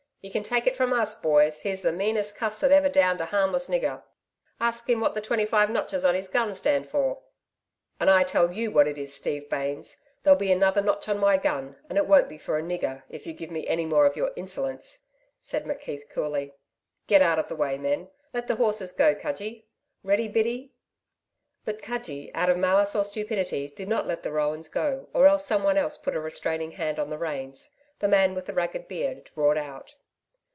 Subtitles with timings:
[0.23, 3.25] You can take it from us, boys, he's the meanest cuss that ever downed a
[3.25, 4.03] harmless nigger....
[4.59, 7.23] Ask him what the twenty five notches on his gun stand for?'
[7.99, 9.97] 'And I tell YOU what it is, Steve Baines.
[10.21, 13.25] There'll be another notch on my gun, and it won't be for a nigger, if
[13.25, 15.07] you give me any more of your insolence,'
[15.41, 16.53] said McKeith coolly.
[17.07, 18.09] 'Get out of the way, men.
[18.31, 19.65] Let the horses go, Cudgee.
[20.03, 20.75] Ready, Biddy?'
[21.65, 25.47] But Cudgee, out of malice or stupidity, did not let the roans go or else
[25.47, 27.71] someone else put a restraining hand on the reins.
[27.97, 29.95] The man with the ragged beard roared out.